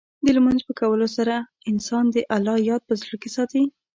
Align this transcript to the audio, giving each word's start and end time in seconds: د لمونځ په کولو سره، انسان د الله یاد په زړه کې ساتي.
د 0.25 0.27
لمونځ 0.35 0.61
په 0.67 0.73
کولو 0.81 1.07
سره، 1.17 1.35
انسان 1.71 2.05
د 2.15 2.17
الله 2.35 2.55
یاد 2.69 2.81
په 2.89 2.93
زړه 3.01 3.15
کې 3.21 3.29
ساتي. 3.37 3.63